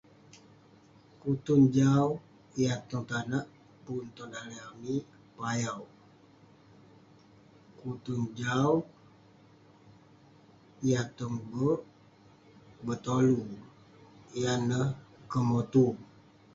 [1.21, 2.05] Kutun jau
[2.61, 3.45] yah tong tanak
[3.83, 5.03] pun tong daleh amik;
[5.37, 5.81] payau.
[7.79, 8.71] Kutun jau
[10.89, 11.81] yah tong be'ek;
[12.85, 13.37] betolu
[14.41, 14.87] yan neh
[15.31, 15.85] kemotu.